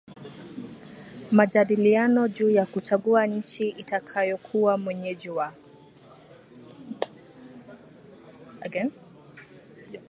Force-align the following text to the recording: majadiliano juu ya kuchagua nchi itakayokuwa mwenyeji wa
majadiliano 1.31 2.27
juu 2.27 2.49
ya 2.49 2.65
kuchagua 2.65 3.27
nchi 3.27 3.69
itakayokuwa 3.69 4.77
mwenyeji 4.77 5.29
wa 5.29 5.53